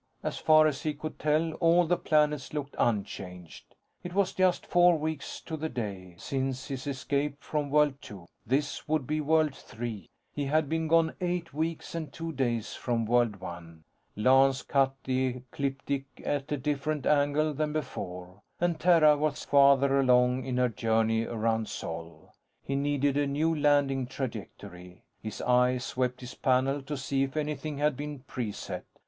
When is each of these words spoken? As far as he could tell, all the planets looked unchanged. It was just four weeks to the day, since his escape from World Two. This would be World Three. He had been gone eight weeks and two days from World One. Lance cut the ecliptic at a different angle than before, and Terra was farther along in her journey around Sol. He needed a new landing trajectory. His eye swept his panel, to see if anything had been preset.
As 0.23 0.39
far 0.39 0.65
as 0.65 0.81
he 0.81 0.95
could 0.95 1.19
tell, 1.19 1.53
all 1.59 1.85
the 1.85 1.95
planets 1.95 2.53
looked 2.55 2.75
unchanged. 2.79 3.75
It 4.01 4.15
was 4.15 4.33
just 4.33 4.65
four 4.65 4.97
weeks 4.97 5.39
to 5.41 5.55
the 5.55 5.69
day, 5.69 6.15
since 6.17 6.69
his 6.69 6.87
escape 6.87 7.35
from 7.39 7.69
World 7.69 7.93
Two. 8.01 8.25
This 8.43 8.87
would 8.87 9.05
be 9.05 9.21
World 9.21 9.53
Three. 9.53 10.09
He 10.33 10.45
had 10.45 10.67
been 10.67 10.87
gone 10.87 11.13
eight 11.21 11.53
weeks 11.53 11.93
and 11.93 12.11
two 12.11 12.31
days 12.31 12.73
from 12.73 13.05
World 13.05 13.35
One. 13.35 13.83
Lance 14.15 14.63
cut 14.63 14.95
the 15.03 15.27
ecliptic 15.37 16.05
at 16.25 16.51
a 16.51 16.57
different 16.57 17.05
angle 17.05 17.53
than 17.53 17.71
before, 17.71 18.41
and 18.59 18.79
Terra 18.79 19.15
was 19.15 19.45
farther 19.45 19.99
along 19.99 20.45
in 20.45 20.57
her 20.57 20.67
journey 20.69 21.25
around 21.25 21.69
Sol. 21.69 22.33
He 22.63 22.75
needed 22.75 23.17
a 23.17 23.27
new 23.27 23.53
landing 23.53 24.07
trajectory. 24.07 25.03
His 25.21 25.43
eye 25.43 25.77
swept 25.77 26.21
his 26.21 26.33
panel, 26.33 26.81
to 26.81 26.97
see 26.97 27.21
if 27.21 27.37
anything 27.37 27.77
had 27.77 27.95
been 27.95 28.21
preset. 28.27 28.81